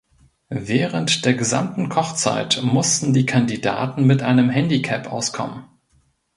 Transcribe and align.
Während 0.49 1.25
der 1.25 1.35
gesamten 1.35 1.87
Kochzeit 1.89 2.61
mussten 2.63 3.13
die 3.13 3.27
Kandidaten 3.27 4.07
mit 4.07 4.23
einem 4.23 4.49
Handicap 4.49 5.11
auskommen. 5.13 5.65